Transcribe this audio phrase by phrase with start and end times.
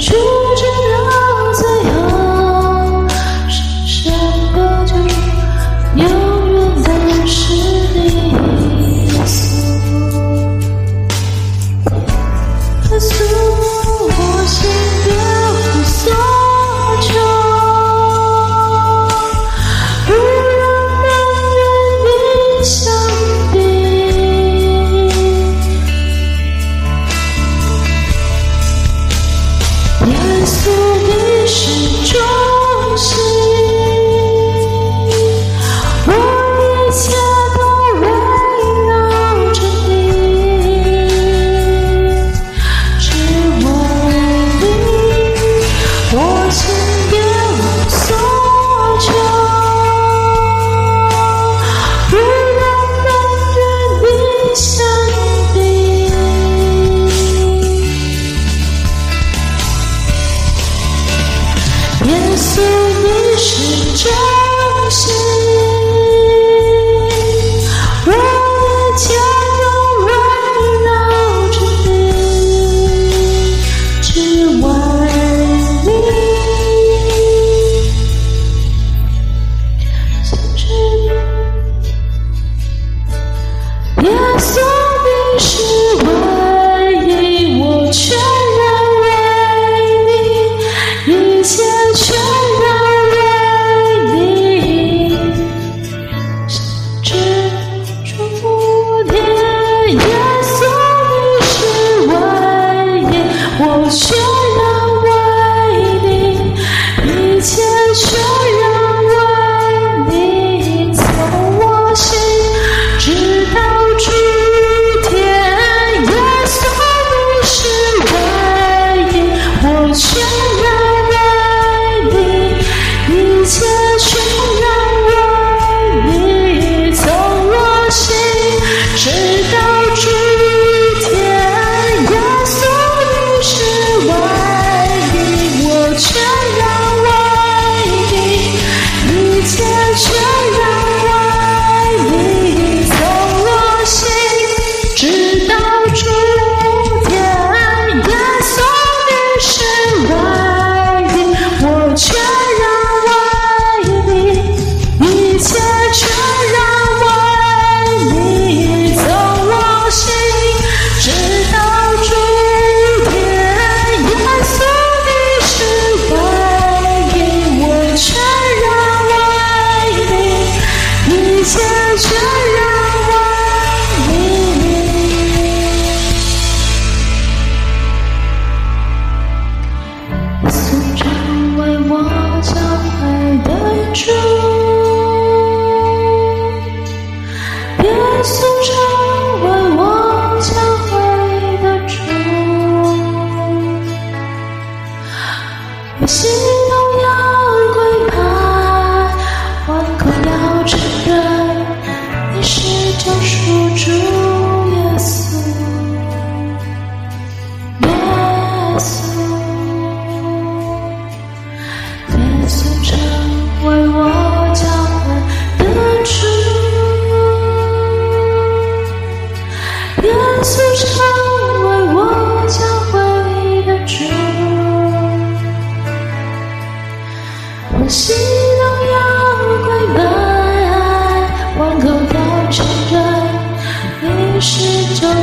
[0.00, 0.47] true.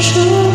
[0.02, 0.55] 树。